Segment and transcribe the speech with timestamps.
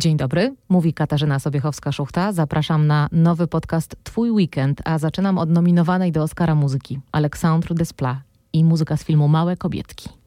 [0.00, 2.32] Dzień dobry, mówi Katarzyna Sobiechowska-Szuchta.
[2.32, 8.16] Zapraszam na nowy podcast Twój Weekend, a zaczynam od nominowanej do Oscara muzyki Aleksandru Desplat
[8.52, 10.19] i muzyka z filmu Małe Kobietki.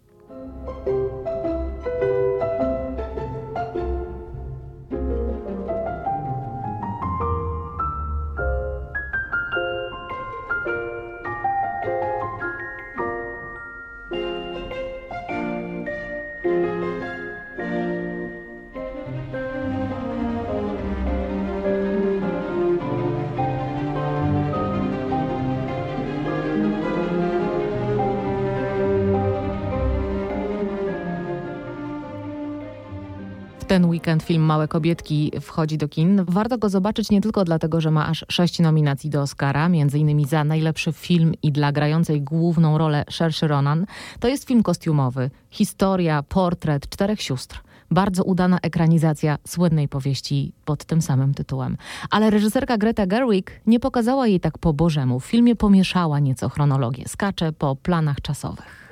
[33.73, 36.25] Ten weekend film Małe Kobietki wchodzi do kin.
[36.27, 40.25] Warto go zobaczyć nie tylko dlatego, że ma aż sześć nominacji do Oscara, między innymi
[40.25, 43.86] za najlepszy film i dla grającej główną rolę Saoirse Ronan.
[44.19, 51.02] To jest film kostiumowy, historia, portret czterech sióstr bardzo udana ekranizacja słynnej powieści pod tym
[51.02, 51.77] samym tytułem.
[52.09, 55.19] Ale reżyserka Greta Gerwig nie pokazała jej tak po bożemu.
[55.19, 58.83] W filmie pomieszała nieco chronologię, skacze po planach czasowych.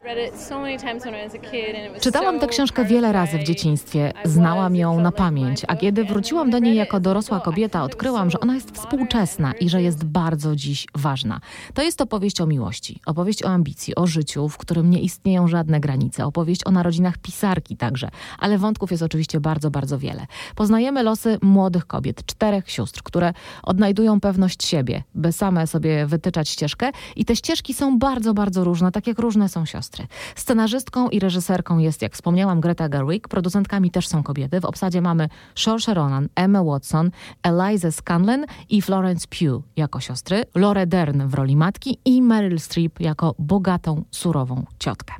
[2.01, 6.59] Czytałam tę książkę wiele razy w dzieciństwie, znałam ją na pamięć, a kiedy wróciłam do
[6.59, 11.39] niej jako dorosła kobieta, odkryłam, że ona jest współczesna i że jest bardzo dziś ważna.
[11.73, 15.79] To jest opowieść o miłości, opowieść o ambicji, o życiu, w którym nie istnieją żadne
[15.79, 20.25] granice, opowieść o narodzinach pisarki także, ale wątków jest oczywiście bardzo, bardzo wiele.
[20.55, 26.91] Poznajemy losy młodych kobiet, czterech sióstr, które odnajdują pewność siebie, by same sobie wytyczać ścieżkę
[27.15, 29.90] i te ścieżki są bardzo, bardzo różne, tak jak różne są siostry.
[30.35, 33.27] Scenarzystką i reżyserką jest, jak wspomniałam, Greta Gerwig.
[33.27, 34.61] Producentkami też są kobiety.
[34.61, 37.11] W obsadzie mamy Saoirse Ronan, Emma Watson,
[37.43, 42.99] Eliza Scanlon i Florence Pugh jako siostry, Lore Dern w roli matki i Meryl Streep
[42.99, 45.13] jako bogatą, surową ciotkę.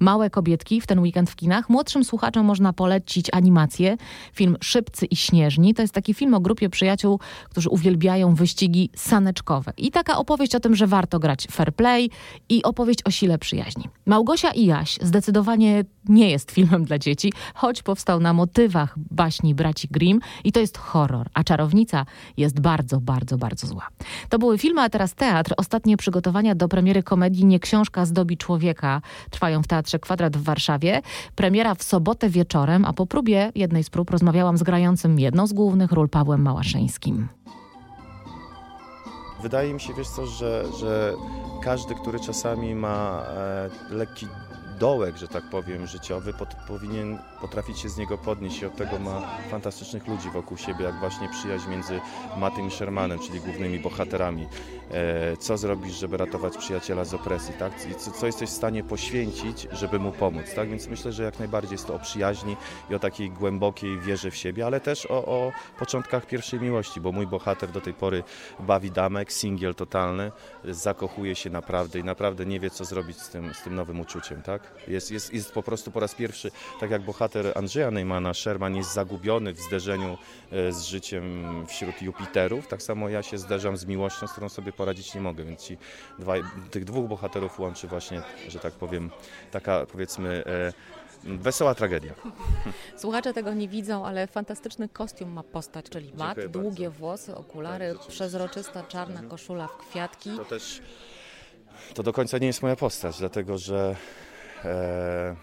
[0.00, 1.68] Małe kobietki w ten weekend w kinach.
[1.68, 3.96] Młodszym słuchaczom można polecić animację,
[4.32, 5.74] film Szybcy i Śnieżni.
[5.74, 9.72] To jest taki film o grupie przyjaciół, którzy uwielbiają wyścigi saneczkowe.
[9.76, 12.10] I taka opowieść o tym, że warto grać fair play
[12.48, 13.88] i opowieść o sile przyjaźni.
[14.06, 19.88] Małgosia i Jaś zdecydowanie nie jest filmem dla dzieci, choć powstał na motywach baśni braci
[19.90, 23.88] Grimm i to jest horror, a czarownica jest bardzo, bardzo, bardzo zła.
[24.28, 25.54] To były filmy, a teraz teatr.
[25.56, 31.02] Ostatnie przygotowania do premiery komedii Nie książka zdobi człowieka trwają w Teatrze Kwadrat w Warszawie.
[31.34, 35.52] Premiera w sobotę wieczorem, a po próbie jednej z prób rozmawiałam z grającym jedną z
[35.52, 37.28] głównych ról Pawłem Małaszyńskim.
[39.42, 41.14] Wydaje mi się, wiesz co, że, że
[41.62, 43.22] każdy, który czasami ma
[43.90, 44.26] e, lekki
[44.74, 46.34] dołek, że tak powiem, życiowy,
[46.68, 51.00] powinien potrafić się z niego podnieść i od tego ma fantastycznych ludzi wokół siebie, jak
[51.00, 52.00] właśnie przyjaźń między
[52.36, 54.48] Matym i Shermanem, czyli głównymi bohaterami.
[54.90, 57.72] E, co zrobisz, żeby ratować przyjaciela z opresji, tak?
[57.98, 60.68] Co, co, jesteś w stanie poświęcić, żeby mu pomóc, tak?
[60.68, 62.56] Więc myślę, że jak najbardziej jest to o przyjaźni
[62.90, 67.12] i o takiej głębokiej wierze w siebie, ale też o, o początkach pierwszej miłości, bo
[67.12, 68.22] mój bohater do tej pory
[68.60, 70.32] bawi damek, singiel totalny,
[70.64, 74.42] zakochuje się naprawdę i naprawdę nie wie, co zrobić z tym, z tym nowym uczuciem,
[74.42, 74.63] tak?
[74.88, 78.94] Jest, jest, jest po prostu po raz pierwszy, tak jak bohater Andrzeja Neymana, Sherman jest
[78.94, 80.18] zagubiony w zderzeniu
[80.52, 84.72] e, z życiem wśród Jupiterów, tak samo ja się zderzam z miłością, z którą sobie
[84.72, 85.78] poradzić nie mogę, więc ci
[86.18, 86.34] dwa,
[86.70, 89.10] tych dwóch bohaterów łączy właśnie, że tak powiem,
[89.50, 90.72] taka powiedzmy e,
[91.24, 92.12] wesoła tragedia.
[92.96, 96.98] Słuchacze tego nie widzą, ale fantastyczny kostium ma postać, czyli mat, długie bardzo.
[96.98, 99.28] włosy, okulary, tak, przezroczysta czarna mhm.
[99.28, 100.30] koszula w kwiatki.
[100.36, 100.82] To też
[101.94, 103.96] to do końca nie jest moja postać, dlatego że
[104.64, 105.36] e,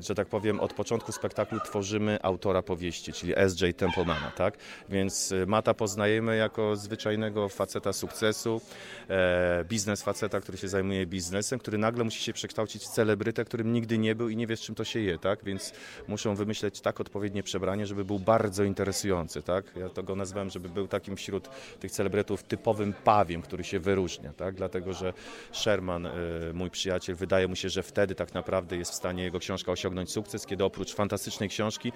[0.00, 3.76] że tak powiem, od początku spektaklu tworzymy autora powieści, czyli S.J.
[3.76, 4.56] Templemana, tak?
[4.88, 8.60] Więc y, Mata poznajemy jako zwyczajnego faceta sukcesu,
[9.08, 13.72] e, biznes faceta, który się zajmuje biznesem, który nagle musi się przekształcić w celebrytę, którym
[13.72, 15.44] nigdy nie był i nie wie, z czym to się je, tak?
[15.44, 15.72] Więc
[16.08, 19.64] muszą wymyśleć tak odpowiednie przebranie, żeby był bardzo interesujący, tak?
[19.76, 21.48] Ja to go nazwałem, żeby był takim wśród
[21.80, 24.54] tych celebrytów typowym pawiem, który się wyróżnia, tak?
[24.54, 25.12] Dlatego, że
[25.52, 26.10] Sherman, y,
[26.54, 29.85] mój przyjaciel, wydaje mu się, że wtedy tak naprawdę jest w stanie jego książka osiągnąć
[29.86, 31.92] osiągnąć sukces, kiedy oprócz fantastycznej książki,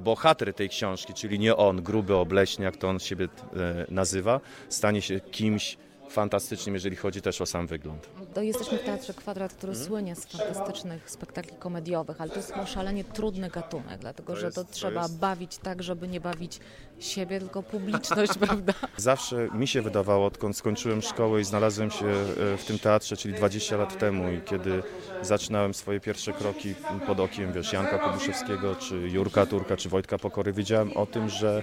[0.00, 5.02] bohater tej książki, czyli nie on, gruby obleśny, jak to on siebie e, nazywa, stanie
[5.02, 5.76] się kimś,
[6.08, 8.08] fantastycznym, jeżeli chodzi też o sam wygląd.
[8.34, 9.88] To jesteśmy w Teatrze Kwadrat, który hmm?
[9.88, 14.64] słynie z fantastycznych spektakli komediowych, ale to jest szalenie trudny gatunek, dlatego to że to
[14.64, 15.18] trzeba to jest...
[15.18, 16.60] bawić tak, żeby nie bawić
[16.98, 18.72] siebie, tylko publiczność, prawda?
[18.96, 23.34] Zawsze mi się wydawało, odkąd skończyłem szkołę i znalazłem się e, w tym teatrze, czyli
[23.34, 24.82] 20 lat temu i kiedy
[25.22, 26.74] zaczynałem swoje pierwsze kroki
[27.06, 31.62] pod okiem, wiesz, Janka Kubuszewskiego, czy Jurka Turka, czy Wojtka Pokory, wiedziałem o tym, że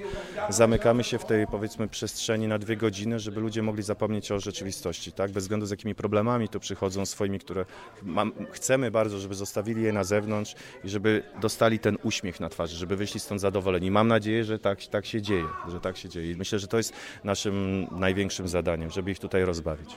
[0.49, 4.41] zamykamy się w tej, powiedzmy, przestrzeni na dwie godziny, żeby ludzie mogli zapomnieć o do
[4.41, 5.31] rzeczywistości, tak?
[5.31, 7.65] Bez względu z jakimi problemami tu przychodzą, swoimi, które
[8.03, 12.75] mam, chcemy bardzo, żeby zostawili je na zewnątrz i żeby dostali ten uśmiech na twarzy,
[12.75, 13.91] żeby wyszli stąd zadowoleni.
[13.91, 16.31] Mam nadzieję, że tak, tak się dzieje, że tak się dzieje.
[16.31, 16.93] I myślę, że to jest
[17.23, 19.89] naszym największym zadaniem, żeby ich tutaj rozbawić.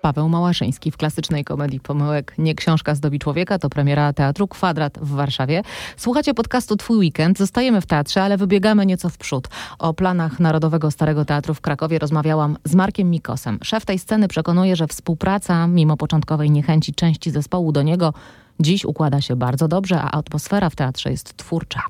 [0.00, 5.10] Paweł Małaszyński w klasycznej komedii Pomyłek Nie książka zdobi człowieka to premiera Teatru Kwadrat w
[5.10, 5.62] Warszawie.
[5.96, 7.38] Słuchacie podcastu Twój Weekend.
[7.38, 9.48] Zostajemy w teatrze, ale wybiegamy nieco w przód.
[9.78, 13.58] O planach Narodowego Starego Teatru w Krakowie rozmawiałam z Markiem Mikosem.
[13.62, 18.14] Szef tej sceny przekonuje, że współpraca, mimo początkowej niechęci części zespołu do niego,
[18.60, 21.82] dziś układa się bardzo dobrze, a atmosfera w teatrze jest twórcza.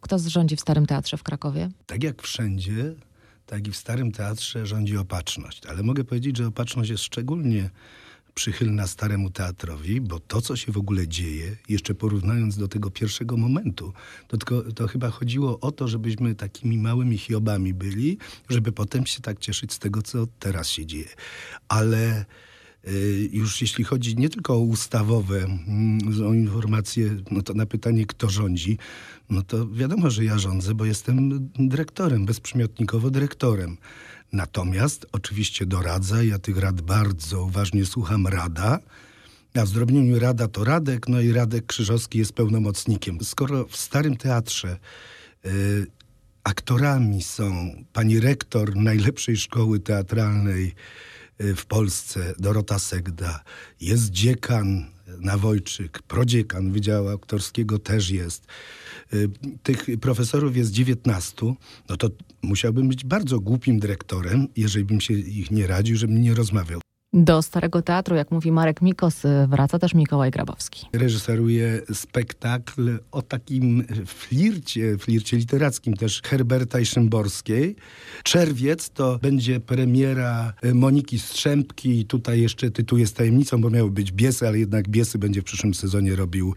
[0.00, 1.68] Kto rządzi w Starym Teatrze w Krakowie?
[1.86, 2.94] Tak jak wszędzie,
[3.50, 5.66] tak i w Starym Teatrze rządzi opatrzność.
[5.66, 7.70] Ale mogę powiedzieć, że opatrzność jest szczególnie
[8.34, 13.36] przychylna Staremu Teatrowi, bo to, co się w ogóle dzieje, jeszcze porównując do tego pierwszego
[13.36, 13.92] momentu,
[14.28, 18.18] to, tylko, to chyba chodziło o to, żebyśmy takimi małymi hiobami byli,
[18.50, 21.08] żeby potem się tak cieszyć z tego, co teraz się dzieje.
[21.68, 22.24] Ale
[23.32, 28.30] już jeśli chodzi nie tylko o ustawowe, mm, o informacje, no to na pytanie, kto
[28.30, 28.78] rządzi,
[29.30, 33.76] no to wiadomo, że ja rządzę, bo jestem dyrektorem, bezprzymiotnikowo dyrektorem.
[34.32, 38.78] Natomiast oczywiście doradza, ja tych rad bardzo uważnie słucham rada,
[39.54, 43.24] a w zdrobnieniu rada to Radek, no i Radek Krzyżowski jest pełnomocnikiem.
[43.24, 44.78] Skoro w Starym Teatrze
[45.46, 45.86] y,
[46.44, 51.09] aktorami są pani rektor najlepszej szkoły teatralnej y,
[51.40, 53.44] w Polsce, Dorota Segda,
[53.80, 54.86] jest dziekan
[55.18, 58.46] Nawojczyk, prodziekan Wydziału Aktorskiego też jest,
[59.14, 59.28] Y,
[59.62, 61.54] tych profesorów jest 19,
[61.88, 62.08] no to
[62.42, 66.80] musiałbym być bardzo głupim dyrektorem, jeżeli bym się ich nie radził, żebym nie rozmawiał.
[67.12, 70.86] Do Starego Teatru, jak mówi Marek Mikos, wraca też Mikołaj Grabowski.
[70.92, 77.76] Reżyseruje spektakl o takim flircie, flircie literackim też Herberta i Szymborskiej.
[78.22, 82.04] Czerwiec to będzie premiera Moniki Strzępki.
[82.04, 85.74] Tutaj jeszcze tytuł jest tajemnicą, bo miały być Biesy, ale jednak Biesy będzie w przyszłym
[85.74, 86.54] sezonie robił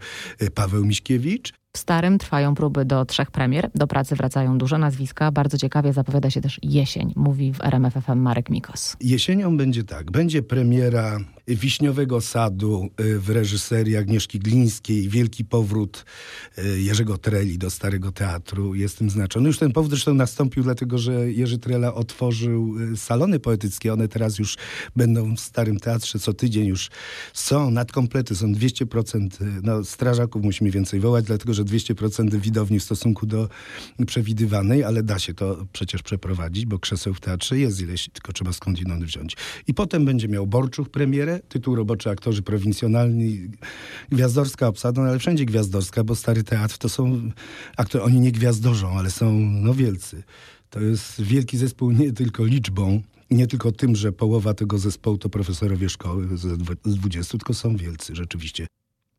[0.54, 1.52] Paweł Miśkiewicz.
[1.76, 3.70] W Starym trwają próby do trzech premier.
[3.74, 5.30] Do pracy wracają duże nazwiska.
[5.32, 8.96] Bardzo ciekawie zapowiada się też jesień, mówi w RMFFM Marek Mikos.
[9.00, 10.10] Jesienią będzie tak.
[10.10, 11.18] Będzie premiera
[11.48, 16.04] Wiśniowego Sadu y, w reżyserii Agnieszki Glińskiej, wielki powrót
[16.58, 18.74] y, Jerzego Treli do Starego Teatru.
[18.74, 19.46] Jestem znaczony.
[19.46, 23.92] Już ten powrót zresztą nastąpił, dlatego że Jerzy Trela otworzył y, salony poetyckie.
[23.92, 24.56] One teraz już
[24.96, 26.90] będą w Starym Teatrze co tydzień już
[27.32, 29.28] są nadkomplety, są 200%.
[29.62, 33.48] No, strażaków musimy więcej wołać, dlatego że 200% widowni w stosunku do
[34.06, 38.52] przewidywanej, ale da się to przecież przeprowadzić, bo krzeseł w teatrze jest ileś, tylko trzeba
[38.52, 39.36] skądinąd wziąć.
[39.66, 43.40] I potem będzie miał Borczuch premierę, tytuł roboczy aktorzy prowincjonalni,
[44.12, 47.30] gwiazdorska obsada, no ale wszędzie gwiazdorska, bo stary teatr to są
[47.76, 50.22] aktorzy, oni nie gwiazdorzą, ale są no wielcy.
[50.70, 55.28] To jest wielki zespół nie tylko liczbą, nie tylko tym, że połowa tego zespołu to
[55.28, 58.66] profesorowie szkoły z 20, tylko są wielcy rzeczywiście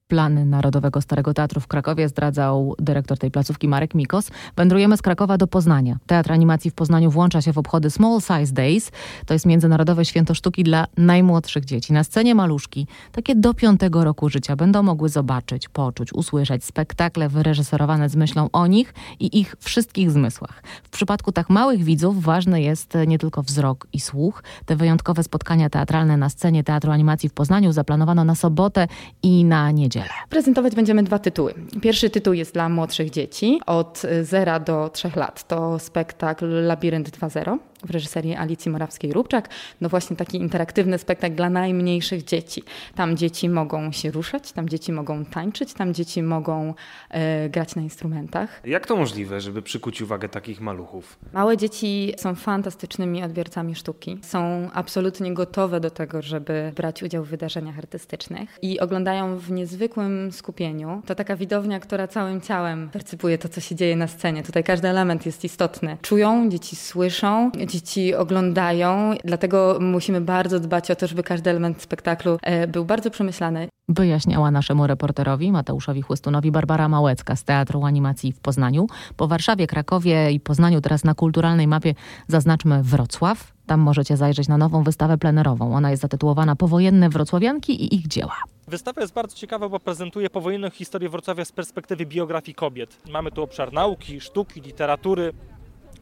[0.08, 4.32] plany Narodowego Starego Teatru w Krakowie zdradzał dyrektor tej placówki Marek Mikos.
[4.56, 5.98] Wędrujemy z Krakowa do Poznania.
[6.08, 8.92] Teatr Animacji w Poznaniu włącza się w obchody Small Size Days.
[9.26, 11.94] To jest Międzynarodowe Święto Sztuki dla najmłodszych dzieci.
[11.94, 18.10] Na scenie maluszki, takie do piątego roku życia, będą mogły zobaczyć, poczuć, usłyszeć spektakle wyreżyserowane
[18.10, 20.64] z myślą o nich i ich wszystkich zmysłach.
[20.84, 24.44] W przypadku tak małych widzów ważny jest nie tylko wzrok i słuch.
[24.66, 28.88] Te wyjątkowe spotkania teatralne na scenie Teatru Animacji w Poznaniu zaplanowano na sobotę
[29.24, 30.14] i na niedzielę niedzielę.
[30.30, 31.54] Prezentować będziemy dwa tytuły.
[31.82, 35.48] Pierwszy tytuł jest dla młodszych dzieci od 0 do 3 lat.
[35.48, 39.42] To spektakl Labirynt 2.0 w reżyserii Alicji Morawskiej-Rubczak.
[39.82, 42.64] No właśnie taki interaktywny spektakl dla najmniejszych dzieci.
[42.96, 46.74] Tam dzieci mogą się ruszać, tam dzieci mogą tańczyć, tam dzieci mogą
[47.10, 48.62] e, grać na instrumentach.
[48.66, 51.20] Jak to możliwe, żeby przykuć uwagę takich maluchów?
[51.34, 54.18] Małe dzieci są fantastycznymi odbiorcami sztuki.
[54.22, 60.32] Są absolutnie gotowe do tego, żeby brać udział w wydarzeniach artystycznych i oglądają w niezwykłym
[60.32, 61.02] skupieniu.
[61.06, 64.44] To taka widownia, która całym ciałem percypuje to, co się dzieje na scenie.
[64.44, 65.98] Tutaj każdy element jest istotny.
[66.02, 67.75] Czują, dzieci słyszą, dzieci
[68.18, 73.68] oglądają, dlatego musimy bardzo dbać o to, żeby każdy element spektaklu e, był bardzo przemyślany.
[73.90, 78.88] Wyjaśniała naszemu reporterowi Mateuszowi Chłystunowi Barbara Małecka z Teatru Animacji w Poznaniu.
[79.16, 81.94] Po Warszawie, Krakowie i Poznaniu teraz na kulturalnej mapie
[82.28, 83.54] zaznaczmy Wrocław.
[83.66, 85.76] Tam możecie zajrzeć na nową wystawę plenerową.
[85.76, 88.36] Ona jest zatytułowana Powojenne Wrocławianki i ich dzieła.
[88.68, 92.98] Wystawa jest bardzo ciekawa, bo prezentuje powojenną historię Wrocławia z perspektywy biografii kobiet.
[93.10, 95.34] Mamy tu obszar nauki, sztuki, literatury,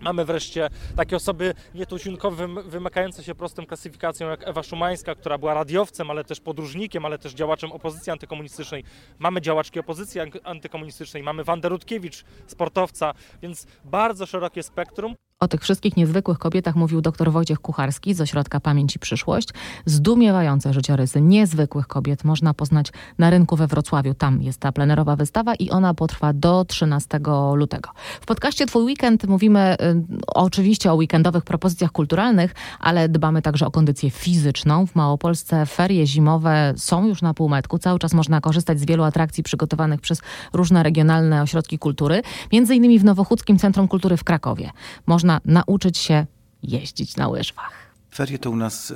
[0.03, 6.11] Mamy wreszcie takie osoby nietuzinkowo wymykające się prostą klasyfikacją jak Ewa Szumańska, która była radiowcem,
[6.11, 8.83] ale też podróżnikiem, ale też działaczem opozycji antykomunistycznej.
[9.19, 15.15] Mamy działaczki opozycji antykomunistycznej, mamy Wandę Rutkiewicz, sportowca, więc bardzo szerokie spektrum.
[15.43, 19.49] O tych wszystkich niezwykłych kobietach mówił dr Wojciech Kucharski z Ośrodka Pamięć i Przyszłość.
[19.85, 24.13] Zdumiewające życiorysy niezwykłych kobiet można poznać na rynku we Wrocławiu.
[24.13, 27.19] Tam jest ta plenerowa wystawa i ona potrwa do 13
[27.53, 27.89] lutego.
[28.21, 33.71] W podcaście Twój Weekend mówimy y, oczywiście o weekendowych propozycjach kulturalnych, ale dbamy także o
[33.71, 34.87] kondycję fizyczną.
[34.87, 37.79] W Małopolsce ferie zimowe są już na półmetku.
[37.79, 40.21] Cały czas można korzystać z wielu atrakcji przygotowanych przez
[40.53, 42.21] różne regionalne ośrodki kultury,
[42.51, 44.71] między innymi w Nowochódzkim Centrum Kultury w Krakowie.
[45.07, 46.25] Można nauczyć się
[46.63, 47.82] jeździć na łyżwach.
[48.13, 48.95] Ferie to u nas y,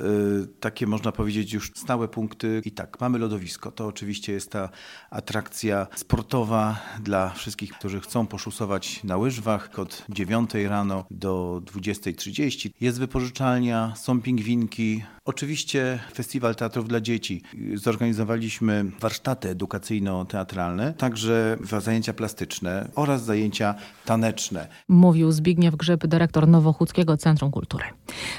[0.60, 2.62] takie, można powiedzieć, już stałe punkty.
[2.64, 3.72] I tak, mamy lodowisko.
[3.72, 4.68] To oczywiście jest ta
[5.10, 12.70] atrakcja sportowa dla wszystkich, którzy chcą poszusować na łyżwach od 9 rano do 20.30.
[12.80, 15.04] Jest wypożyczalnia, są pingwinki.
[15.24, 17.42] Oczywiście festiwal teatrów dla dzieci.
[17.74, 24.68] Zorganizowaliśmy warsztaty edukacyjno-teatralne, także zajęcia plastyczne oraz zajęcia taneczne.
[24.88, 27.84] Mówił Zbigniew Grzyb, dyrektor Nowochódzkiego Centrum Kultury.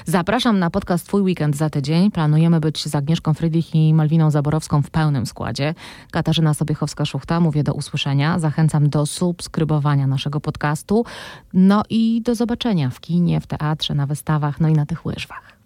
[0.04, 2.10] Zapraszam na podcast Twój Weekend za tydzień.
[2.10, 5.74] Planujemy być z Agnieszką Frydlich i Malwiną Zaborowską w pełnym składzie.
[6.10, 8.38] Katarzyna Sobiechowska-Szuchta, mówię do usłyszenia.
[8.38, 11.04] Zachęcam do subskrybowania naszego podcastu.
[11.52, 15.59] No i do zobaczenia w kinie, w teatrze, na wystawach, no i na tych łyżwach.